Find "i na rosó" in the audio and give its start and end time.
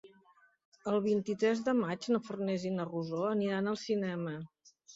2.73-3.23